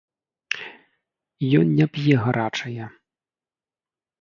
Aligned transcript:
Ён 1.59 1.67
не 1.81 1.87
п'е 1.99 2.13
гарачая. 2.25 2.85